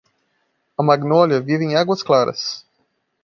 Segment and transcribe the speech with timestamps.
[0.75, 2.65] A Magnólia vive em Águas Claras.